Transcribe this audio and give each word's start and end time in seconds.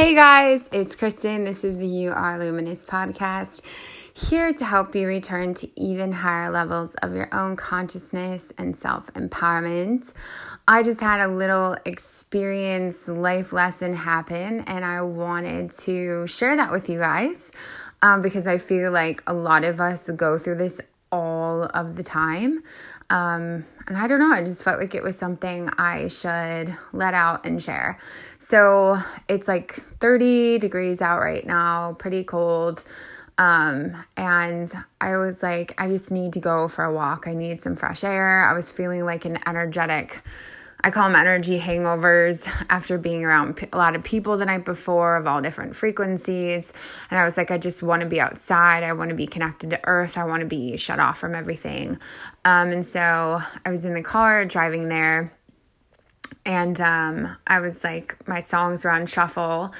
Hey 0.00 0.14
guys, 0.14 0.70
it's 0.72 0.96
Kristen. 0.96 1.44
This 1.44 1.62
is 1.62 1.76
the 1.76 1.86
You 1.86 2.12
Are 2.12 2.38
Luminous 2.38 2.86
podcast, 2.86 3.60
here 4.14 4.50
to 4.50 4.64
help 4.64 4.94
you 4.94 5.06
return 5.06 5.52
to 5.56 5.68
even 5.78 6.10
higher 6.10 6.48
levels 6.48 6.94
of 7.02 7.14
your 7.14 7.28
own 7.34 7.54
consciousness 7.54 8.50
and 8.56 8.74
self 8.74 9.12
empowerment. 9.12 10.14
I 10.66 10.82
just 10.82 11.02
had 11.02 11.20
a 11.20 11.28
little 11.28 11.76
experience, 11.84 13.08
life 13.08 13.52
lesson 13.52 13.92
happen, 13.92 14.60
and 14.60 14.86
I 14.86 15.02
wanted 15.02 15.70
to 15.80 16.26
share 16.26 16.56
that 16.56 16.72
with 16.72 16.88
you 16.88 16.98
guys 16.98 17.52
um, 18.00 18.22
because 18.22 18.46
I 18.46 18.56
feel 18.56 18.90
like 18.90 19.22
a 19.26 19.34
lot 19.34 19.64
of 19.64 19.82
us 19.82 20.08
go 20.08 20.38
through 20.38 20.56
this 20.56 20.80
all 21.12 21.64
of 21.64 21.96
the 21.96 22.02
time. 22.02 22.62
Um, 23.10 23.64
and 23.88 23.96
I 23.96 24.06
don't 24.06 24.20
know, 24.20 24.30
I 24.32 24.44
just 24.44 24.62
felt 24.62 24.78
like 24.78 24.94
it 24.94 25.02
was 25.02 25.18
something 25.18 25.68
I 25.76 26.06
should 26.06 26.76
let 26.92 27.12
out 27.12 27.44
and 27.44 27.60
share. 27.60 27.98
So 28.38 28.98
it's 29.28 29.48
like 29.48 29.74
30 29.74 30.58
degrees 30.60 31.02
out 31.02 31.18
right 31.18 31.44
now, 31.44 31.94
pretty 31.98 32.22
cold. 32.22 32.84
Um, 33.36 34.04
and 34.16 34.72
I 35.00 35.16
was 35.16 35.42
like, 35.42 35.74
I 35.76 35.88
just 35.88 36.10
need 36.10 36.32
to 36.34 36.40
go 36.40 36.68
for 36.68 36.84
a 36.84 36.92
walk. 36.92 37.26
I 37.26 37.34
need 37.34 37.60
some 37.60 37.74
fresh 37.74 38.04
air. 38.04 38.48
I 38.48 38.52
was 38.52 38.70
feeling 38.70 39.04
like 39.04 39.24
an 39.24 39.38
energetic 39.46 40.22
I 40.82 40.90
call 40.90 41.04
them 41.04 41.16
energy 41.16 41.58
hangovers 41.58 42.46
after 42.70 42.98
being 42.98 43.24
around 43.24 43.68
a 43.72 43.76
lot 43.76 43.94
of 43.94 44.02
people 44.02 44.36
the 44.36 44.46
night 44.46 44.64
before 44.64 45.16
of 45.16 45.26
all 45.26 45.40
different 45.40 45.76
frequencies. 45.76 46.72
And 47.10 47.18
I 47.18 47.24
was 47.24 47.36
like, 47.36 47.50
I 47.50 47.58
just 47.58 47.82
want 47.82 48.02
to 48.02 48.08
be 48.08 48.20
outside. 48.20 48.82
I 48.82 48.92
want 48.92 49.10
to 49.10 49.16
be 49.16 49.26
connected 49.26 49.70
to 49.70 49.80
earth. 49.84 50.16
I 50.16 50.24
want 50.24 50.40
to 50.40 50.46
be 50.46 50.76
shut 50.76 50.98
off 50.98 51.18
from 51.18 51.34
everything. 51.34 51.98
Um, 52.44 52.70
and 52.70 52.84
so 52.84 53.42
I 53.64 53.70
was 53.70 53.84
in 53.84 53.94
the 53.94 54.02
car 54.02 54.44
driving 54.44 54.88
there. 54.88 55.32
And 56.44 56.80
um, 56.80 57.36
I 57.46 57.60
was 57.60 57.84
like, 57.84 58.16
my 58.26 58.40
songs 58.40 58.84
were 58.84 58.90
on 58.90 59.06
shuffle 59.06 59.72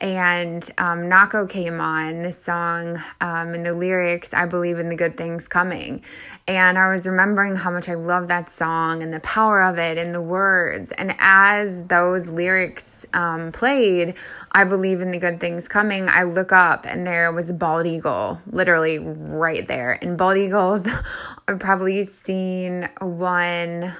and 0.00 0.62
um, 0.78 1.00
Nako 1.00 1.48
came 1.48 1.80
on 1.80 2.22
this 2.22 2.40
song 2.40 3.02
um, 3.20 3.54
and 3.54 3.66
the 3.66 3.74
lyrics, 3.74 4.32
I 4.32 4.46
believe 4.46 4.78
in 4.78 4.90
the 4.90 4.96
good 4.96 5.16
things 5.16 5.48
coming. 5.48 6.02
And 6.46 6.78
I 6.78 6.90
was 6.90 7.06
remembering 7.06 7.56
how 7.56 7.72
much 7.72 7.88
I 7.88 7.94
love 7.94 8.28
that 8.28 8.48
song 8.48 9.02
and 9.02 9.12
the 9.12 9.20
power 9.20 9.60
of 9.60 9.78
it 9.78 9.98
and 9.98 10.14
the 10.14 10.20
words. 10.20 10.92
And 10.92 11.16
as 11.18 11.86
those 11.86 12.28
lyrics 12.28 13.06
um, 13.12 13.50
played, 13.50 14.14
I 14.52 14.62
believe 14.64 15.00
in 15.00 15.10
the 15.10 15.18
good 15.18 15.40
things 15.40 15.66
coming. 15.66 16.08
I 16.08 16.22
look 16.22 16.52
up 16.52 16.86
and 16.86 17.04
there 17.04 17.32
was 17.32 17.50
a 17.50 17.54
bald 17.54 17.86
eagle 17.86 18.40
literally 18.50 18.98
right 19.00 19.66
there. 19.66 19.98
And 20.00 20.16
bald 20.16 20.36
eagles, 20.36 20.88
I've 21.48 21.58
probably 21.58 22.04
seen 22.04 22.88
one 23.00 23.96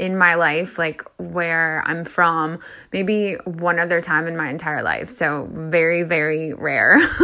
in 0.00 0.16
my 0.16 0.34
life, 0.34 0.78
like 0.78 1.02
where 1.18 1.82
I'm 1.86 2.06
from, 2.06 2.58
maybe 2.90 3.34
one 3.44 3.78
other 3.78 4.00
time 4.00 4.26
in 4.26 4.34
my 4.34 4.48
entire 4.48 4.82
life. 4.82 5.10
So 5.10 5.46
very, 5.52 6.04
very 6.04 6.54
rare. 6.54 6.94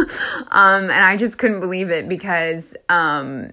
um, 0.51 0.83
and 0.83 0.91
I 0.91 1.17
just 1.17 1.39
couldn't 1.39 1.59
believe 1.59 1.89
it 1.89 2.07
because 2.07 2.77
um, 2.87 3.49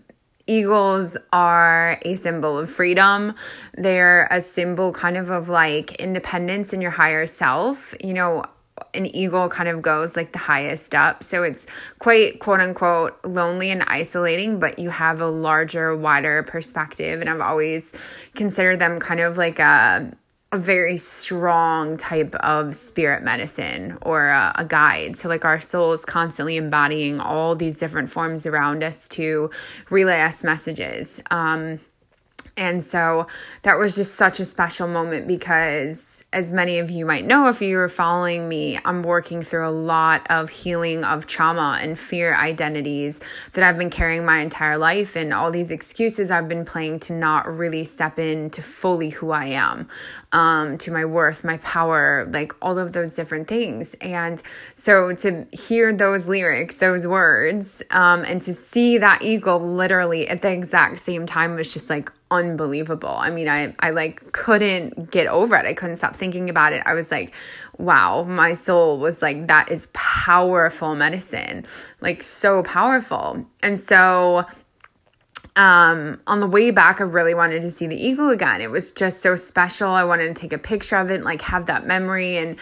eagles 0.46 1.16
are 1.32 1.98
a 2.02 2.16
symbol 2.16 2.58
of 2.58 2.70
freedom. 2.70 3.34
They're 3.72 4.28
a 4.30 4.42
symbol 4.42 4.92
kind 4.92 5.16
of 5.16 5.30
of 5.30 5.48
like 5.48 5.94
independence 5.94 6.74
in 6.74 6.82
your 6.82 6.90
higher 6.90 7.26
self. 7.26 7.94
You 8.04 8.12
know, 8.12 8.44
an 8.92 9.06
eagle 9.14 9.48
kind 9.48 9.68
of 9.68 9.82
goes 9.82 10.16
like 10.16 10.32
the 10.32 10.38
highest 10.38 10.94
up. 10.94 11.22
So 11.22 11.42
it's 11.42 11.66
quite 11.98 12.40
quote 12.40 12.60
unquote 12.60 13.24
lonely 13.24 13.70
and 13.70 13.82
isolating, 13.84 14.58
but 14.58 14.78
you 14.78 14.90
have 14.90 15.20
a 15.20 15.28
larger, 15.28 15.96
wider 15.96 16.42
perspective. 16.42 17.20
And 17.20 17.30
I've 17.30 17.40
always 17.40 17.94
considered 18.34 18.80
them 18.80 18.98
kind 18.98 19.20
of 19.20 19.36
like 19.36 19.58
a, 19.58 20.12
a 20.50 20.58
very 20.58 20.96
strong 20.96 21.96
type 21.96 22.34
of 22.36 22.76
spirit 22.76 23.22
medicine 23.22 23.98
or 24.02 24.26
a, 24.26 24.52
a, 24.56 24.64
guide. 24.64 25.16
So, 25.16 25.28
like, 25.28 25.44
our 25.44 25.60
soul 25.60 25.92
is 25.92 26.04
constantly 26.04 26.56
embodying 26.56 27.18
all 27.18 27.56
these 27.56 27.80
different 27.80 28.10
forms 28.10 28.46
around 28.46 28.84
us 28.84 29.08
to 29.08 29.50
relay 29.90 30.20
us 30.20 30.44
messages. 30.44 31.20
Um, 31.30 31.80
and 32.56 32.84
so 32.84 33.26
that 33.62 33.78
was 33.78 33.96
just 33.96 34.14
such 34.14 34.38
a 34.38 34.44
special 34.44 34.86
moment 34.86 35.26
because, 35.26 36.24
as 36.32 36.52
many 36.52 36.78
of 36.78 36.88
you 36.88 37.04
might 37.04 37.26
know, 37.26 37.48
if 37.48 37.60
you 37.60 37.76
were 37.76 37.88
following 37.88 38.48
me, 38.48 38.78
I'm 38.84 39.02
working 39.02 39.42
through 39.42 39.66
a 39.66 39.70
lot 39.70 40.24
of 40.30 40.50
healing 40.50 41.02
of 41.02 41.26
trauma 41.26 41.80
and 41.82 41.98
fear 41.98 42.36
identities 42.36 43.20
that 43.54 43.64
I've 43.64 43.76
been 43.76 43.90
carrying 43.90 44.24
my 44.24 44.38
entire 44.38 44.78
life, 44.78 45.16
and 45.16 45.34
all 45.34 45.50
these 45.50 45.72
excuses 45.72 46.30
I've 46.30 46.48
been 46.48 46.64
playing 46.64 47.00
to 47.00 47.12
not 47.12 47.52
really 47.52 47.84
step 47.84 48.20
into 48.20 48.62
fully 48.62 49.10
who 49.10 49.32
I 49.32 49.46
am, 49.46 49.88
um, 50.30 50.78
to 50.78 50.92
my 50.92 51.04
worth, 51.04 51.42
my 51.42 51.56
power, 51.58 52.28
like 52.32 52.52
all 52.62 52.78
of 52.78 52.92
those 52.92 53.14
different 53.14 53.48
things. 53.48 53.94
And 53.94 54.40
so 54.76 55.12
to 55.16 55.46
hear 55.50 55.92
those 55.92 56.26
lyrics, 56.26 56.76
those 56.76 57.04
words, 57.04 57.82
um, 57.90 58.22
and 58.24 58.40
to 58.42 58.54
see 58.54 58.98
that 58.98 59.22
eagle 59.22 59.58
literally 59.58 60.28
at 60.28 60.42
the 60.42 60.52
exact 60.52 61.00
same 61.00 61.26
time 61.26 61.56
was 61.56 61.72
just 61.72 61.90
like, 61.90 62.12
unbelievable. 62.34 63.16
I 63.16 63.30
mean, 63.30 63.48
I 63.48 63.74
I 63.78 63.90
like 63.90 64.32
couldn't 64.32 65.10
get 65.10 65.26
over 65.26 65.54
it. 65.56 65.64
I 65.64 65.72
couldn't 65.74 65.96
stop 65.96 66.16
thinking 66.16 66.50
about 66.50 66.72
it. 66.72 66.82
I 66.84 66.94
was 66.94 67.10
like, 67.10 67.32
wow, 67.78 68.24
my 68.24 68.52
soul 68.52 68.98
was 68.98 69.22
like 69.22 69.46
that 69.46 69.70
is 69.70 69.88
powerful 69.92 70.94
medicine. 70.94 71.66
Like 72.00 72.22
so 72.22 72.62
powerful. 72.62 73.46
And 73.62 73.78
so 73.78 74.44
um 75.56 76.20
on 76.26 76.40
the 76.40 76.48
way 76.48 76.72
back 76.72 77.00
I 77.00 77.04
really 77.04 77.34
wanted 77.34 77.62
to 77.62 77.70
see 77.70 77.86
the 77.86 77.96
eagle 77.96 78.30
again. 78.30 78.60
It 78.60 78.70
was 78.70 78.90
just 78.90 79.22
so 79.22 79.36
special. 79.36 79.88
I 79.88 80.04
wanted 80.04 80.34
to 80.34 80.34
take 80.34 80.52
a 80.52 80.58
picture 80.58 80.96
of 80.96 81.10
it 81.10 81.16
and 81.16 81.24
like 81.24 81.42
have 81.42 81.66
that 81.66 81.86
memory 81.86 82.36
and 82.36 82.58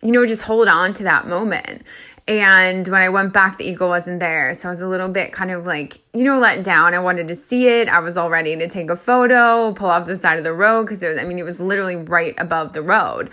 you 0.00 0.12
know 0.12 0.24
just 0.24 0.42
hold 0.42 0.68
on 0.68 0.94
to 0.94 1.02
that 1.02 1.26
moment. 1.26 1.82
And 2.28 2.86
when 2.86 3.00
I 3.00 3.08
went 3.08 3.32
back, 3.32 3.56
the 3.56 3.64
eagle 3.64 3.88
wasn't 3.88 4.20
there. 4.20 4.52
So 4.52 4.68
I 4.68 4.70
was 4.70 4.82
a 4.82 4.86
little 4.86 5.08
bit 5.08 5.32
kind 5.32 5.50
of 5.50 5.66
like, 5.66 6.00
you 6.12 6.24
know, 6.24 6.38
let 6.38 6.62
down. 6.62 6.92
I 6.92 6.98
wanted 6.98 7.26
to 7.28 7.34
see 7.34 7.68
it. 7.68 7.88
I 7.88 8.00
was 8.00 8.18
all 8.18 8.28
ready 8.28 8.54
to 8.54 8.68
take 8.68 8.90
a 8.90 8.96
photo, 8.96 9.72
pull 9.72 9.88
off 9.88 10.04
the 10.04 10.16
side 10.16 10.36
of 10.36 10.44
the 10.44 10.52
road 10.52 10.82
because 10.82 11.02
it 11.02 11.08
was, 11.08 11.18
I 11.18 11.24
mean, 11.24 11.38
it 11.38 11.44
was 11.44 11.58
literally 11.58 11.96
right 11.96 12.34
above 12.36 12.74
the 12.74 12.82
road. 12.82 13.30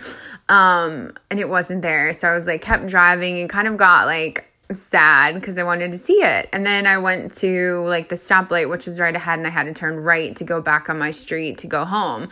Um, 0.48 1.12
and 1.30 1.38
it 1.38 1.50
wasn't 1.50 1.82
there. 1.82 2.14
So 2.14 2.30
I 2.30 2.32
was 2.32 2.46
like, 2.46 2.62
kept 2.62 2.86
driving 2.86 3.38
and 3.38 3.50
kind 3.50 3.68
of 3.68 3.76
got 3.76 4.06
like 4.06 4.45
sad 4.72 5.34
because 5.34 5.58
I 5.58 5.62
wanted 5.62 5.92
to 5.92 5.98
see 5.98 6.14
it. 6.14 6.48
And 6.52 6.66
then 6.66 6.86
I 6.86 6.98
went 6.98 7.34
to 7.36 7.84
like 7.86 8.08
the 8.08 8.16
stoplight, 8.16 8.68
which 8.68 8.86
was 8.86 8.98
right 8.98 9.14
ahead, 9.14 9.38
and 9.38 9.46
I 9.46 9.50
had 9.50 9.64
to 9.64 9.72
turn 9.72 9.96
right 9.96 10.34
to 10.36 10.44
go 10.44 10.60
back 10.60 10.88
on 10.88 10.98
my 10.98 11.10
street 11.10 11.58
to 11.58 11.66
go 11.66 11.84
home. 11.84 12.28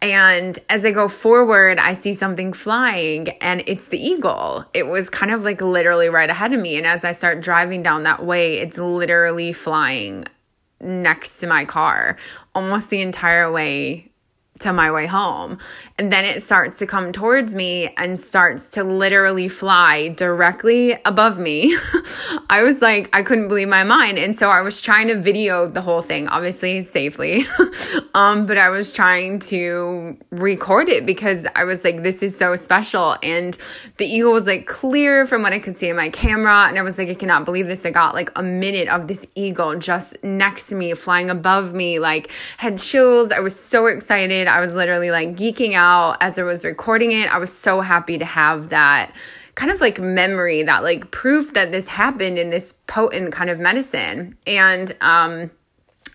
And 0.00 0.58
as 0.68 0.84
I 0.84 0.92
go 0.92 1.08
forward, 1.08 1.78
I 1.78 1.92
see 1.92 2.14
something 2.14 2.52
flying 2.52 3.30
and 3.40 3.64
it's 3.66 3.86
the 3.86 3.98
eagle. 4.00 4.64
It 4.72 4.86
was 4.86 5.10
kind 5.10 5.32
of 5.32 5.42
like 5.42 5.60
literally 5.60 6.08
right 6.08 6.30
ahead 6.30 6.52
of 6.52 6.60
me. 6.60 6.76
And 6.76 6.86
as 6.86 7.04
I 7.04 7.10
start 7.10 7.40
driving 7.40 7.82
down 7.82 8.04
that 8.04 8.24
way, 8.24 8.58
it's 8.58 8.78
literally 8.78 9.52
flying 9.52 10.26
next 10.80 11.40
to 11.40 11.48
my 11.48 11.64
car 11.64 12.16
almost 12.54 12.90
the 12.90 13.00
entire 13.00 13.50
way 13.50 14.07
to 14.58 14.72
my 14.72 14.90
way 14.90 15.06
home. 15.06 15.58
And 15.98 16.12
then 16.12 16.24
it 16.24 16.42
starts 16.42 16.78
to 16.78 16.86
come 16.86 17.12
towards 17.12 17.54
me 17.54 17.92
and 17.96 18.18
starts 18.18 18.70
to 18.70 18.84
literally 18.84 19.48
fly 19.48 20.08
directly 20.08 20.96
above 21.04 21.38
me. 21.38 21.76
I 22.50 22.62
was 22.62 22.80
like, 22.80 23.08
I 23.12 23.22
couldn't 23.22 23.48
believe 23.48 23.68
my 23.68 23.84
mind. 23.84 24.18
And 24.18 24.36
so 24.36 24.50
I 24.50 24.60
was 24.60 24.80
trying 24.80 25.08
to 25.08 25.16
video 25.16 25.68
the 25.68 25.80
whole 25.80 26.02
thing, 26.02 26.28
obviously 26.28 26.82
safely. 26.82 27.46
um, 28.14 28.46
but 28.46 28.58
I 28.58 28.68
was 28.68 28.92
trying 28.92 29.40
to 29.40 30.16
record 30.30 30.88
it 30.88 31.04
because 31.04 31.46
I 31.56 31.64
was 31.64 31.84
like, 31.84 32.02
this 32.02 32.22
is 32.22 32.36
so 32.36 32.54
special. 32.56 33.16
And 33.22 33.58
the 33.96 34.06
eagle 34.06 34.32
was 34.32 34.46
like 34.46 34.66
clear 34.66 35.26
from 35.26 35.42
what 35.42 35.52
I 35.52 35.58
could 35.58 35.78
see 35.78 35.88
in 35.88 35.96
my 35.96 36.10
camera. 36.10 36.66
And 36.68 36.78
I 36.78 36.82
was 36.82 36.98
like, 36.98 37.08
I 37.08 37.14
cannot 37.14 37.44
believe 37.44 37.66
this. 37.66 37.84
I 37.84 37.90
got 37.90 38.14
like 38.14 38.30
a 38.36 38.42
minute 38.42 38.88
of 38.88 39.08
this 39.08 39.26
eagle 39.34 39.76
just 39.78 40.22
next 40.22 40.68
to 40.68 40.74
me, 40.74 40.94
flying 40.94 41.30
above 41.30 41.72
me, 41.72 41.98
like 41.98 42.30
had 42.56 42.78
chills. 42.78 43.32
I 43.32 43.40
was 43.40 43.58
so 43.58 43.86
excited. 43.86 44.47
I 44.48 44.60
was 44.60 44.74
literally 44.74 45.10
like 45.10 45.36
geeking 45.36 45.74
out 45.74 46.16
as 46.20 46.38
I 46.38 46.42
was 46.42 46.64
recording 46.64 47.12
it. 47.12 47.32
I 47.32 47.38
was 47.38 47.52
so 47.52 47.80
happy 47.80 48.18
to 48.18 48.24
have 48.24 48.70
that 48.70 49.12
kind 49.54 49.72
of 49.72 49.80
like 49.80 49.98
memory, 49.98 50.62
that 50.62 50.82
like 50.82 51.10
proof 51.10 51.54
that 51.54 51.72
this 51.72 51.88
happened 51.88 52.38
in 52.38 52.50
this 52.50 52.74
potent 52.86 53.32
kind 53.32 53.50
of 53.50 53.58
medicine. 53.58 54.36
And 54.46 54.96
um 55.00 55.50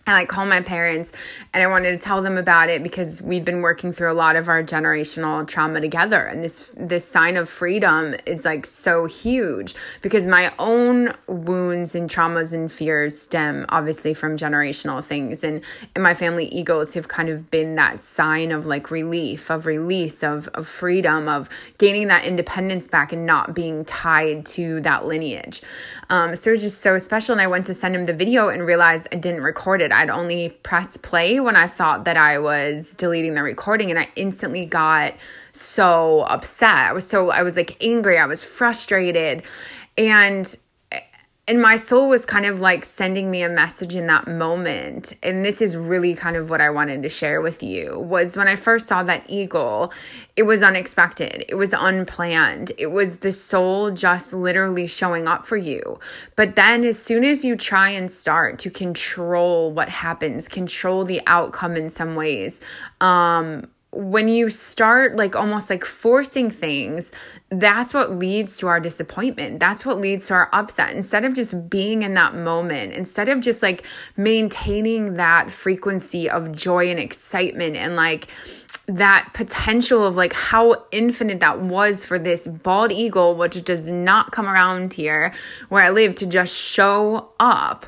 I 0.06 0.12
like 0.12 0.28
called 0.28 0.50
my 0.50 0.60
parents 0.60 1.14
and 1.54 1.64
I 1.64 1.68
wanted 1.68 1.92
to 1.92 1.98
tell 1.98 2.22
them 2.22 2.38
about 2.38 2.70
it 2.70 2.84
because 2.84 3.22
we've 3.22 3.46
been 3.46 3.62
working 3.62 3.94
through 3.94 4.12
a 4.12 4.14
lot 4.14 4.36
of 4.36 4.50
our 4.50 4.62
generational 4.62 5.48
trauma 5.48 5.80
together. 5.80 6.20
And 6.20 6.44
this 6.44 6.70
this 6.76 7.08
sign 7.08 7.38
of 7.38 7.48
freedom 7.48 8.16
is 8.26 8.44
like 8.44 8.66
so 8.66 9.06
huge 9.06 9.76
because 10.02 10.28
my 10.28 10.52
own 10.60 11.14
wounds 11.28 11.96
and 11.96 12.10
traumas 12.10 12.52
and 12.52 12.70
fears 12.70 13.18
stem 13.18 13.66
obviously 13.70 14.14
from 14.14 14.36
generational 14.36 15.02
things. 15.02 15.42
And 15.42 15.62
and 15.96 16.04
my 16.04 16.14
family 16.14 16.48
egos 16.48 16.96
have 16.96 17.08
kind 17.08 17.30
of 17.30 17.50
been 17.50 17.76
that 17.76 18.02
sign 18.02 18.52
of 18.52 18.66
like 18.66 18.92
relief 18.92 19.50
of 19.50 19.66
release 19.66 20.22
of 20.22 20.50
of 20.50 20.68
freedom 20.68 21.30
of 21.30 21.48
gaining 21.78 22.10
that 22.10 22.26
independence 22.26 22.90
back 22.90 23.14
and 23.14 23.26
not 23.26 23.56
being 23.56 23.86
tied 23.86 24.46
to 24.48 24.82
that 24.82 25.06
lineage. 25.06 25.62
Um, 26.10 26.36
so 26.36 26.50
it 26.50 26.54
was 26.54 26.62
just 26.62 26.82
so 26.82 26.98
special. 26.98 27.32
And 27.32 27.42
I 27.42 27.48
went 27.48 27.66
to 27.68 27.74
send 27.74 27.96
him 27.96 28.06
the 28.06 28.14
video 28.14 28.50
and 28.50 28.66
realized 28.66 29.08
I 29.10 29.16
didn't 29.16 29.44
record 29.44 29.82
it 29.82 29.93
I'd 29.94 30.10
only 30.10 30.50
press 30.50 30.98
play 30.98 31.40
when 31.40 31.56
I 31.56 31.68
thought 31.68 32.06
that 32.06 32.18
I 32.18 32.40
was 32.40 32.96
deleting 32.96 33.34
the 33.36 33.44
recording, 33.44 33.90
and 33.90 34.00
I 34.00 34.10
instantly 34.16 34.66
got 34.66 35.16
so 35.52 36.22
upset. 36.22 36.90
I 36.90 36.94
was 36.94 37.08
so, 37.08 37.30
I 37.30 37.44
was 37.44 37.56
like 37.56 37.78
angry. 37.84 38.18
I 38.18 38.26
was 38.26 38.44
frustrated. 38.44 39.44
And 39.98 40.56
and 41.48 41.62
my 41.62 41.76
soul 41.76 42.08
was 42.08 42.26
kind 42.26 42.46
of 42.46 42.62
like 42.62 42.86
sending 42.86 43.30
me 43.30 43.42
a 43.42 43.50
message 43.50 43.96
in 43.96 44.08
that 44.08 44.28
moment 44.28 45.14
and 45.22 45.44
this 45.44 45.62
is 45.62 45.76
really 45.76 46.14
kind 46.14 46.36
of 46.36 46.50
what 46.50 46.62
i 46.62 46.70
wanted 46.70 47.04
to 47.04 47.10
share 47.10 47.42
with 47.42 47.62
you 47.62 48.00
was 48.00 48.38
when 48.38 48.48
i 48.48 48.56
first 48.56 48.88
saw 48.88 49.04
that 49.04 49.26
eagle 49.30 49.92
it 50.36 50.44
was 50.44 50.64
unexpected 50.64 51.46
it 51.48 51.56
was 51.56 51.74
unplanned 51.74 52.72
it 52.78 52.92
was 52.92 53.18
the 53.18 53.32
soul 53.32 53.92
just 53.92 54.34
literally 54.34 54.88
showing 54.88 55.28
up 55.28 55.46
for 55.46 55.58
you. 55.58 56.00
But 56.36 56.56
then 56.56 56.84
as 56.84 57.02
soon 57.02 57.24
as 57.24 57.44
you 57.44 57.56
try 57.56 57.90
and 57.90 58.10
start 58.12 58.60
to 58.60 58.70
control 58.70 59.72
what 59.72 59.90
happens 59.90 60.48
control 60.48 61.04
the 61.06 61.22
outcome 61.28 61.76
in 61.76 61.90
some 61.90 62.16
ways 62.16 62.62
um 63.02 63.68
when 63.96 64.28
you 64.28 64.50
start 64.50 65.16
like 65.16 65.36
almost 65.36 65.70
like 65.70 65.86
forcing 65.86 66.50
things, 66.50 67.12
that's 67.50 67.94
what 67.94 68.12
leads 68.12 68.58
to 68.58 68.68
our 68.68 68.80
disappointment. 68.80 69.60
That's 69.60 69.86
what 69.86 70.00
leads 70.02 70.28
to 70.28 70.34
our 70.34 70.50
upset. 70.52 70.96
Instead 70.96 71.24
of 71.24 71.34
just 71.34 71.70
being 71.70 72.02
in 72.02 72.16
that 72.16 72.36
moment, 72.36 72.94
instead 72.94 73.30
of 73.30 73.42
just 73.42 73.62
like 73.62 73.84
maintaining 74.18 75.14
that 75.16 75.52
frequency 75.52 76.30
of 76.30 76.52
joy 76.52 76.90
and 76.90 77.00
excitement 77.00 77.76
and 77.76 77.96
like 77.96 78.28
that 78.88 79.30
potential 79.34 80.06
of 80.06 80.16
like 80.16 80.34
how 80.34 80.86
infinite 80.92 81.40
that 81.40 81.62
was 81.62 82.04
for 82.06 82.18
this 82.18 82.48
bald 82.48 82.92
eagle, 82.92 83.36
which 83.36 83.64
does 83.64 83.88
not 83.88 84.32
come 84.32 84.48
around 84.48 84.94
here 84.94 85.34
where 85.70 85.84
I 85.84 85.92
live 85.92 86.16
to 86.16 86.26
just 86.26 86.56
show 86.56 87.30
up 87.40 87.86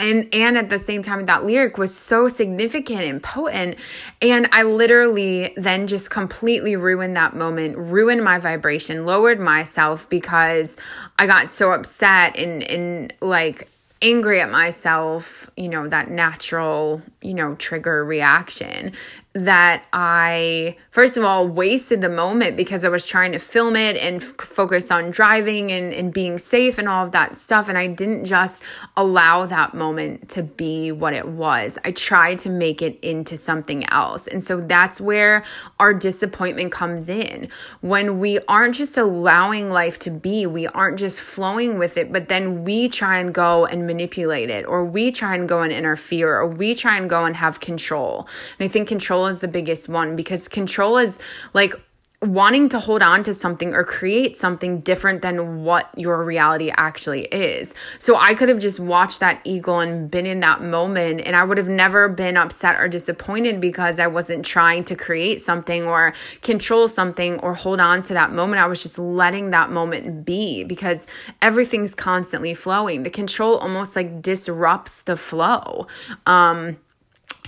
and 0.00 0.28
and 0.34 0.58
at 0.58 0.70
the 0.70 0.78
same 0.78 1.02
time 1.02 1.26
that 1.26 1.44
lyric 1.44 1.78
was 1.78 1.94
so 1.94 2.28
significant 2.28 3.02
and 3.02 3.22
potent. 3.22 3.76
And 4.22 4.48
i 4.52 4.62
literally 4.62 5.52
then 5.56 5.86
just 5.86 6.10
completely 6.10 6.76
ruined 6.76 7.16
that 7.16 7.36
moment 7.36 7.76
ruined 7.76 8.24
my 8.24 8.38
vibration 8.38 9.06
lowered 9.06 9.38
myself 9.38 10.08
because 10.08 10.76
i 11.18 11.26
got 11.26 11.50
so 11.50 11.72
upset 11.72 12.36
and 12.38 12.62
and 12.62 13.12
like 13.20 13.68
angry 14.02 14.40
at 14.40 14.50
myself 14.50 15.50
you 15.56 15.68
know 15.68 15.86
that 15.88 16.10
natural 16.10 17.02
you 17.20 17.34
know 17.34 17.54
trigger 17.56 18.04
reaction 18.04 18.92
that 19.32 19.84
I, 19.92 20.76
first 20.90 21.16
of 21.16 21.22
all, 21.22 21.46
wasted 21.46 22.00
the 22.00 22.08
moment 22.08 22.56
because 22.56 22.84
I 22.84 22.88
was 22.88 23.06
trying 23.06 23.30
to 23.30 23.38
film 23.38 23.76
it 23.76 23.96
and 23.96 24.20
f- 24.20 24.34
focus 24.38 24.90
on 24.90 25.12
driving 25.12 25.70
and, 25.70 25.94
and 25.94 26.12
being 26.12 26.36
safe 26.36 26.78
and 26.78 26.88
all 26.88 27.04
of 27.04 27.12
that 27.12 27.36
stuff. 27.36 27.68
And 27.68 27.78
I 27.78 27.86
didn't 27.86 28.24
just 28.24 28.60
allow 28.96 29.46
that 29.46 29.72
moment 29.72 30.28
to 30.30 30.42
be 30.42 30.90
what 30.90 31.12
it 31.12 31.28
was. 31.28 31.78
I 31.84 31.92
tried 31.92 32.40
to 32.40 32.50
make 32.50 32.82
it 32.82 32.98
into 33.02 33.36
something 33.36 33.88
else. 33.90 34.26
And 34.26 34.42
so 34.42 34.60
that's 34.60 35.00
where 35.00 35.44
our 35.78 35.94
disappointment 35.94 36.72
comes 36.72 37.08
in. 37.08 37.48
When 37.82 38.18
we 38.18 38.40
aren't 38.48 38.74
just 38.74 38.98
allowing 38.98 39.70
life 39.70 39.96
to 40.00 40.10
be, 40.10 40.44
we 40.44 40.66
aren't 40.66 40.98
just 40.98 41.20
flowing 41.20 41.78
with 41.78 41.96
it, 41.96 42.12
but 42.12 42.28
then 42.28 42.64
we 42.64 42.88
try 42.88 43.18
and 43.18 43.32
go 43.32 43.64
and 43.64 43.86
manipulate 43.86 44.50
it, 44.50 44.66
or 44.66 44.84
we 44.84 45.12
try 45.12 45.36
and 45.36 45.48
go 45.48 45.62
and 45.62 45.72
interfere, 45.72 46.36
or 46.36 46.48
we 46.48 46.74
try 46.74 46.96
and 46.96 47.08
go 47.08 47.24
and 47.24 47.36
have 47.36 47.60
control. 47.60 48.26
And 48.58 48.68
I 48.68 48.68
think 48.68 48.88
control 48.88 49.19
control 49.20 49.26
is 49.26 49.40
the 49.40 49.48
biggest 49.48 49.88
one 49.88 50.16
because 50.16 50.48
control 50.48 50.96
is 50.96 51.18
like 51.52 51.74
wanting 52.22 52.68
to 52.68 52.78
hold 52.78 53.02
on 53.02 53.22
to 53.24 53.32
something 53.32 53.72
or 53.72 53.82
create 53.82 54.36
something 54.36 54.80
different 54.80 55.22
than 55.22 55.64
what 55.64 55.88
your 55.96 56.22
reality 56.22 56.70
actually 56.76 57.22
is. 57.32 57.74
So 57.98 58.16
I 58.16 58.34
could 58.34 58.50
have 58.50 58.58
just 58.58 58.78
watched 58.78 59.20
that 59.20 59.40
eagle 59.44 59.80
and 59.80 60.10
been 60.10 60.26
in 60.26 60.40
that 60.40 60.62
moment 60.62 61.22
and 61.24 61.34
I 61.34 61.44
would 61.44 61.56
have 61.56 61.68
never 61.68 62.10
been 62.10 62.36
upset 62.36 62.76
or 62.76 62.88
disappointed 62.88 63.58
because 63.58 63.98
I 63.98 64.06
wasn't 64.06 64.44
trying 64.44 64.84
to 64.84 64.94
create 64.94 65.40
something 65.40 65.84
or 65.84 66.12
control 66.42 66.88
something 66.88 67.38
or 67.40 67.54
hold 67.54 67.80
on 67.80 68.02
to 68.04 68.14
that 68.14 68.32
moment. 68.32 68.62
I 68.62 68.66
was 68.66 68.82
just 68.82 68.98
letting 68.98 69.50
that 69.50 69.70
moment 69.70 70.26
be 70.26 70.62
because 70.64 71.06
everything's 71.40 71.94
constantly 71.94 72.52
flowing. 72.52 73.02
The 73.02 73.10
control 73.10 73.56
almost 73.56 73.96
like 73.96 74.20
disrupts 74.20 75.02
the 75.02 75.16
flow. 75.16 75.86
Um 76.26 76.76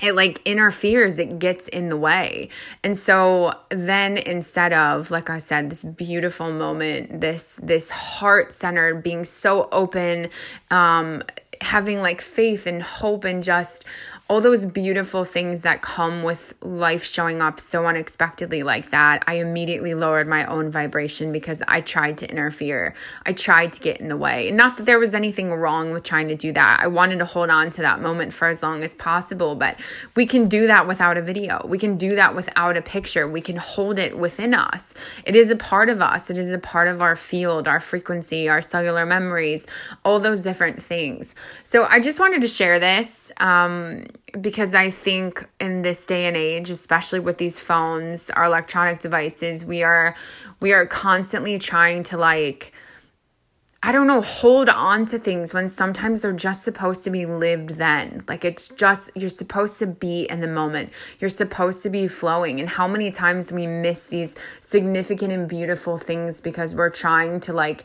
it 0.03 0.15
like 0.15 0.43
interferes 0.45 1.19
it 1.19 1.39
gets 1.39 1.69
in 1.69 1.89
the 1.89 1.97
way. 1.97 2.49
And 2.85 2.99
so 2.99 3.55
then 3.71 4.19
instead 4.19 4.73
of 4.73 5.11
like 5.11 5.31
i 5.31 5.39
said 5.39 5.71
this 5.71 5.85
beautiful 5.85 6.51
moment 6.53 7.21
this 7.21 7.59
this 7.63 7.91
heart 7.91 8.53
centered 8.53 9.03
being 9.03 9.25
so 9.25 9.69
open 9.73 10.29
um 10.71 11.23
having 11.61 12.01
like 12.01 12.21
faith 12.21 12.67
and 12.67 12.83
hope 12.83 13.25
and 13.25 13.45
just 13.45 13.85
all 14.33 14.41
those 14.41 14.65
beautiful 14.65 15.27
things 15.27 15.61
that 15.61 15.83
come 15.83 16.23
with 16.23 16.55
life 16.63 17.05
showing 17.05 17.43
up 17.43 17.61
so 17.61 17.85
unexpectedly 17.85 18.63
like 18.63 18.91
that, 18.91 19.23
I 19.27 19.35
immediately 19.35 19.93
lowered 19.93 20.27
my 20.27 20.47
own 20.47 20.71
vibration 20.71 21.33
because 21.33 21.63
I 21.69 21.83
tried 21.83 22.17
to 22.17 22.31
interfere. 22.31 22.95
I 23.27 23.35
tried 23.35 23.75
to 23.75 23.81
get 23.83 24.01
in 24.01 24.09
the 24.09 24.17
way. 24.17 24.51
Not 24.51 24.79
that 24.79 24.87
there 24.87 24.99
was 24.99 25.13
anything 25.13 25.53
wrong 25.53 25.93
with 25.93 26.05
trying 26.05 26.29
to 26.29 26.35
do 26.35 26.51
that. 26.55 26.81
I 26.81 26.87
wanted 26.87 27.19
to 27.19 27.27
hold 27.27 27.51
on 27.51 27.69
to 27.73 27.83
that 27.83 28.01
moment 28.01 28.33
for 28.33 28.49
as 28.49 28.63
long 28.63 28.83
as 28.83 28.95
possible, 28.95 29.55
but 29.55 29.79
we 30.17 30.25
can 30.25 30.49
do 30.49 30.67
that 30.67 30.89
without 30.89 31.19
a 31.19 31.23
video. 31.23 31.67
We 31.67 31.77
can 31.77 31.99
do 31.99 32.17
that 32.17 32.35
without 32.35 32.79
a 32.79 32.81
picture. 32.81 33.29
We 33.29 33.43
can 33.43 33.57
hold 33.57 33.99
it 33.99 34.17
within 34.17 34.55
us. 34.55 34.95
It 35.27 35.37
is 35.37 35.51
a 35.51 35.57
part 35.57 35.91
of 35.91 36.01
us, 36.01 36.31
it 36.31 36.39
is 36.39 36.53
a 36.53 36.59
part 36.59 36.89
of 36.89 37.03
our 37.03 37.17
field, 37.17 37.69
our 37.69 37.81
frequency, 37.81 38.49
our 38.49 38.63
cellular 38.63 39.05
memories, 39.05 39.67
all 40.07 40.21
those 40.21 40.43
different 40.43 40.83
things. 40.83 41.35
So 41.65 41.85
I 41.85 42.01
just 42.01 42.19
wanted 42.19 42.41
to 42.41 42.49
share 42.49 42.81
this. 42.81 43.31
Um, 43.37 44.07
because 44.41 44.75
I 44.75 44.91
think 44.91 45.47
in 45.61 45.83
this 45.83 46.07
day 46.07 46.27
and 46.27 46.37
age, 46.37 46.71
especially 46.71 47.21
with 47.21 47.39
these 47.39 47.61
phones, 47.61 48.31
our 48.31 48.45
electronic 48.45 48.99
devices, 48.99 49.65
we 49.65 49.83
are 49.83 50.15
we 50.61 50.73
are 50.73 50.87
constantly 50.87 51.59
trying 51.59 52.03
to 52.05 52.17
like 52.17 52.73
I 53.85 53.91
don't 53.91 54.07
know, 54.07 54.21
hold 54.21 54.69
on 54.69 55.07
to 55.07 55.19
things 55.19 55.53
when 55.53 55.69
sometimes 55.69 56.21
they're 56.21 56.33
just 56.33 56.63
supposed 56.63 57.03
to 57.03 57.11
be 57.11 57.27
lived 57.27 57.71
then. 57.71 58.23
Like 58.29 58.45
it's 58.45 58.69
just, 58.69 59.11
you're 59.17 59.29
supposed 59.29 59.81
to 59.81 59.89
be 59.89 60.23
in 60.31 60.39
the 60.39 60.47
moment. 60.47 60.93
You're 61.19 61.31
supposed 61.31 61.83
to 61.83 61.91
be 61.91 62.07
flowing. 62.07 62.61
And 62.61 62.69
how 62.69 62.87
many 62.87 63.11
times 63.11 63.51
we 63.51 63.67
miss 63.67 64.05
these 64.05 64.37
significant 64.61 65.33
and 65.33 65.49
beautiful 65.49 65.99
things 65.99 66.41
because 66.41 66.77
we're 66.77 66.91
trying 66.91 67.41
to 67.41 67.53
like 67.53 67.83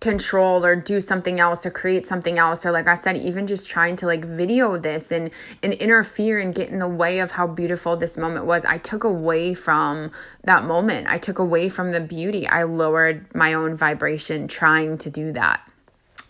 control 0.00 0.64
or 0.64 0.76
do 0.76 1.00
something 1.00 1.40
else 1.40 1.66
or 1.66 1.70
create 1.70 2.06
something 2.06 2.38
else 2.38 2.64
or 2.64 2.70
like 2.70 2.86
I 2.86 2.94
said 2.94 3.16
even 3.16 3.46
just 3.48 3.68
trying 3.68 3.96
to 3.96 4.06
like 4.06 4.24
video 4.24 4.76
this 4.76 5.10
and 5.10 5.30
and 5.62 5.74
interfere 5.74 6.38
and 6.38 6.54
get 6.54 6.68
in 6.68 6.78
the 6.78 6.88
way 6.88 7.18
of 7.18 7.32
how 7.32 7.46
beautiful 7.46 7.96
this 7.96 8.16
moment 8.16 8.46
was. 8.46 8.64
I 8.64 8.78
took 8.78 9.02
away 9.02 9.54
from 9.54 10.12
that 10.44 10.64
moment. 10.64 11.08
I 11.08 11.18
took 11.18 11.38
away 11.38 11.68
from 11.68 11.90
the 11.90 12.00
beauty. 12.00 12.46
I 12.46 12.62
lowered 12.62 13.34
my 13.34 13.54
own 13.54 13.76
vibration 13.76 14.46
trying 14.46 14.98
to 14.98 15.10
do 15.10 15.32
that 15.32 15.68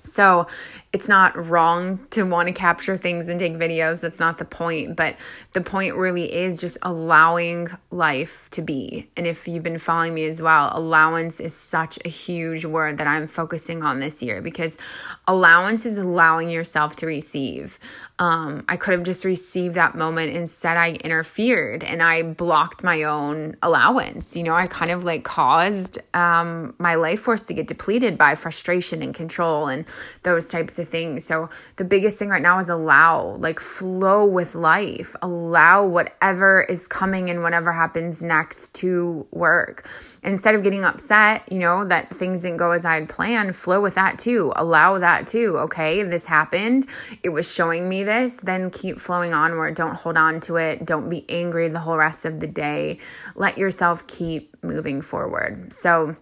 so 0.08 0.46
it's 0.90 1.06
not 1.06 1.36
wrong 1.48 2.00
to 2.10 2.22
want 2.22 2.46
to 2.46 2.52
capture 2.52 2.96
things 2.96 3.28
and 3.28 3.38
take 3.38 3.52
videos. 3.54 4.00
That's 4.00 4.18
not 4.18 4.38
the 4.38 4.46
point. 4.46 4.96
But 4.96 5.16
the 5.52 5.60
point 5.60 5.94
really 5.96 6.32
is 6.32 6.56
just 6.56 6.78
allowing 6.80 7.68
life 7.90 8.48
to 8.52 8.62
be. 8.62 9.10
And 9.14 9.26
if 9.26 9.46
you've 9.46 9.62
been 9.62 9.78
following 9.78 10.14
me 10.14 10.24
as 10.24 10.40
well, 10.40 10.70
allowance 10.72 11.40
is 11.40 11.54
such 11.54 11.98
a 12.06 12.08
huge 12.08 12.64
word 12.64 12.96
that 12.98 13.06
I'm 13.06 13.28
focusing 13.28 13.82
on 13.82 14.00
this 14.00 14.22
year 14.22 14.40
because 14.40 14.78
allowance 15.26 15.84
is 15.84 15.98
allowing 15.98 16.48
yourself 16.48 16.96
to 16.96 17.06
receive. 17.06 17.78
Um, 18.18 18.64
I 18.68 18.76
could 18.76 18.92
have 18.92 19.04
just 19.04 19.26
received 19.26 19.74
that 19.74 19.94
moment. 19.94 20.34
Instead, 20.34 20.78
I 20.78 20.92
interfered 20.92 21.84
and 21.84 22.02
I 22.02 22.22
blocked 22.22 22.82
my 22.82 23.02
own 23.02 23.56
allowance. 23.62 24.36
You 24.36 24.42
know, 24.42 24.54
I 24.54 24.66
kind 24.66 24.90
of 24.90 25.04
like 25.04 25.22
caused 25.22 25.98
um, 26.14 26.74
my 26.78 26.94
life 26.94 27.20
force 27.20 27.46
to 27.46 27.54
get 27.54 27.66
depleted 27.66 28.16
by 28.16 28.34
frustration 28.34 29.02
and 29.02 29.14
control 29.14 29.68
and 29.68 29.84
those 30.22 30.48
types 30.48 30.78
of 30.78 30.88
things. 30.88 31.24
So, 31.24 31.50
the 31.76 31.84
biggest 31.84 32.18
thing 32.18 32.28
right 32.28 32.42
now 32.42 32.58
is 32.58 32.68
allow, 32.68 33.36
like, 33.38 33.60
flow 33.60 34.24
with 34.24 34.54
life, 34.54 35.14
allow 35.22 35.86
whatever 35.86 36.62
is 36.62 36.86
coming 36.86 37.30
and 37.30 37.42
whatever 37.42 37.72
happens 37.72 38.22
next 38.22 38.74
to 38.76 39.26
work 39.30 39.88
instead 40.22 40.54
of 40.54 40.62
getting 40.62 40.84
upset, 40.84 41.50
you 41.50 41.58
know, 41.58 41.84
that 41.84 42.10
things 42.10 42.42
didn't 42.42 42.58
go 42.58 42.72
as 42.72 42.84
I 42.84 42.94
had 42.94 43.08
planned, 43.08 43.54
flow 43.56 43.80
with 43.80 43.94
that 43.94 44.18
too. 44.18 44.52
Allow 44.56 44.98
that 44.98 45.26
too. 45.26 45.56
Okay, 45.58 46.02
this 46.02 46.26
happened. 46.26 46.86
It 47.22 47.30
was 47.30 47.52
showing 47.52 47.88
me 47.88 48.04
this. 48.04 48.38
Then 48.38 48.70
keep 48.70 48.98
flowing 48.98 49.32
onward. 49.32 49.74
Don't 49.74 49.94
hold 49.94 50.16
on 50.16 50.40
to 50.40 50.56
it. 50.56 50.84
Don't 50.84 51.08
be 51.08 51.24
angry 51.28 51.68
the 51.68 51.80
whole 51.80 51.96
rest 51.96 52.24
of 52.24 52.40
the 52.40 52.46
day. 52.46 52.98
Let 53.34 53.58
yourself 53.58 54.06
keep 54.06 54.62
moving 54.62 55.02
forward. 55.02 55.72
So, 55.72 56.16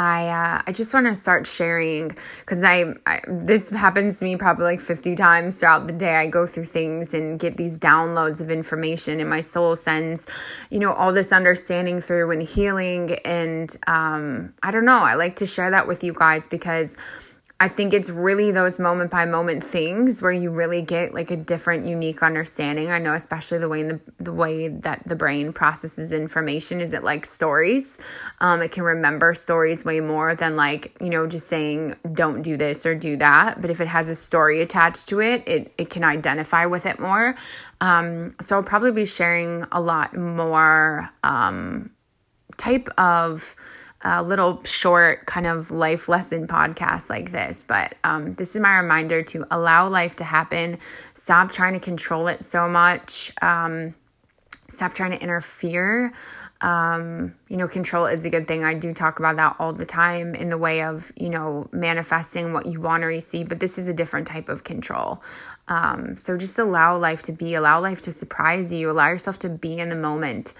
I 0.00 0.28
uh, 0.28 0.62
I 0.66 0.72
just 0.72 0.94
want 0.94 1.06
to 1.08 1.14
start 1.14 1.46
sharing 1.46 2.16
because 2.40 2.64
I, 2.64 2.94
I, 3.04 3.20
this 3.28 3.68
happens 3.68 4.18
to 4.20 4.24
me 4.24 4.34
probably 4.36 4.64
like 4.64 4.80
50 4.80 5.14
times 5.14 5.60
throughout 5.60 5.86
the 5.86 5.92
day. 5.92 6.16
I 6.16 6.26
go 6.26 6.46
through 6.46 6.64
things 6.64 7.12
and 7.12 7.38
get 7.38 7.58
these 7.58 7.78
downloads 7.78 8.40
of 8.40 8.50
information, 8.50 9.20
and 9.20 9.28
my 9.28 9.42
soul 9.42 9.76
sends, 9.76 10.26
you 10.70 10.78
know, 10.78 10.94
all 10.94 11.12
this 11.12 11.32
understanding 11.32 12.00
through 12.00 12.30
and 12.30 12.42
healing. 12.42 13.18
And 13.26 13.76
um, 13.86 14.54
I 14.62 14.70
don't 14.70 14.86
know. 14.86 15.00
I 15.00 15.16
like 15.16 15.36
to 15.36 15.46
share 15.46 15.70
that 15.70 15.86
with 15.86 16.02
you 16.02 16.14
guys 16.14 16.46
because 16.46 16.96
I 17.62 17.68
think 17.68 17.92
it's 17.92 18.08
really 18.08 18.50
those 18.52 18.78
moment 18.78 19.10
by 19.10 19.26
moment 19.26 19.62
things 19.62 20.22
where 20.22 20.32
you 20.32 20.50
really 20.50 20.80
get 20.80 21.12
like 21.12 21.30
a 21.30 21.36
different, 21.36 21.86
unique 21.86 22.22
understanding. 22.22 22.90
I 22.90 22.98
know, 22.98 23.12
especially 23.12 23.58
the 23.58 23.68
way 23.68 23.82
the 23.82 24.00
the 24.18 24.32
way 24.32 24.68
that 24.68 25.02
the 25.06 25.14
brain 25.14 25.52
processes 25.52 26.10
information 26.10 26.80
is 26.80 26.94
it 26.94 27.04
like 27.04 27.26
stories. 27.26 27.98
Um, 28.40 28.62
it 28.62 28.72
can 28.72 28.82
remember 28.82 29.34
stories 29.34 29.84
way 29.84 30.00
more 30.00 30.34
than 30.34 30.56
like 30.56 30.96
you 31.02 31.10
know 31.10 31.26
just 31.26 31.48
saying 31.48 31.96
don't 32.14 32.40
do 32.40 32.56
this 32.56 32.86
or 32.86 32.94
do 32.94 33.18
that. 33.18 33.60
But 33.60 33.68
if 33.68 33.82
it 33.82 33.88
has 33.88 34.08
a 34.08 34.16
story 34.16 34.62
attached 34.62 35.06
to 35.10 35.20
it, 35.20 35.46
it 35.46 35.74
it 35.76 35.90
can 35.90 36.02
identify 36.02 36.64
with 36.64 36.86
it 36.86 36.98
more. 36.98 37.36
Um, 37.82 38.36
so 38.40 38.56
I'll 38.56 38.62
probably 38.62 38.92
be 38.92 39.04
sharing 39.04 39.66
a 39.70 39.82
lot 39.82 40.16
more 40.16 41.10
um, 41.22 41.90
type 42.56 42.88
of 42.96 43.54
a 44.02 44.22
little 44.22 44.62
short 44.64 45.26
kind 45.26 45.46
of 45.46 45.70
life 45.70 46.08
lesson 46.08 46.46
podcast 46.46 47.10
like 47.10 47.32
this. 47.32 47.62
But 47.62 47.94
um, 48.02 48.34
this 48.34 48.56
is 48.56 48.62
my 48.62 48.78
reminder 48.78 49.22
to 49.24 49.44
allow 49.50 49.88
life 49.88 50.16
to 50.16 50.24
happen. 50.24 50.78
Stop 51.14 51.52
trying 51.52 51.74
to 51.74 51.80
control 51.80 52.26
it 52.28 52.42
so 52.42 52.68
much. 52.68 53.32
Um, 53.42 53.94
stop 54.68 54.94
trying 54.94 55.10
to 55.10 55.22
interfere. 55.22 56.12
Um, 56.62 57.34
you 57.48 57.56
know, 57.56 57.68
control 57.68 58.06
is 58.06 58.24
a 58.24 58.30
good 58.30 58.46
thing. 58.46 58.64
I 58.64 58.74
do 58.74 58.92
talk 58.92 59.18
about 59.18 59.36
that 59.36 59.56
all 59.58 59.72
the 59.72 59.86
time 59.86 60.34
in 60.34 60.50
the 60.50 60.58
way 60.58 60.82
of, 60.82 61.10
you 61.16 61.30
know, 61.30 61.68
manifesting 61.72 62.52
what 62.52 62.66
you 62.66 62.80
want 62.80 63.02
to 63.02 63.06
receive, 63.06 63.48
but 63.48 63.60
this 63.60 63.78
is 63.78 63.86
a 63.86 63.94
different 63.94 64.26
type 64.26 64.50
of 64.50 64.62
control. 64.62 65.22
Um, 65.68 66.16
so 66.16 66.36
just 66.36 66.58
allow 66.58 66.96
life 66.96 67.22
to 67.24 67.32
be, 67.32 67.54
allow 67.54 67.80
life 67.80 68.02
to 68.02 68.12
surprise 68.12 68.72
you, 68.72 68.90
allow 68.90 69.08
yourself 69.08 69.38
to 69.40 69.48
be 69.48 69.78
in 69.78 69.88
the 69.88 69.96
moment. 69.96 70.52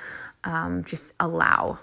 Um, 0.45 0.85
just 0.85 1.13
allow. 1.21 1.81